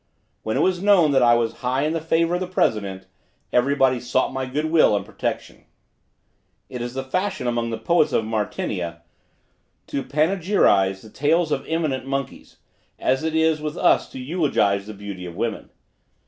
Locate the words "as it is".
12.97-13.61